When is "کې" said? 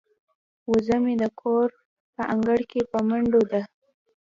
2.71-2.81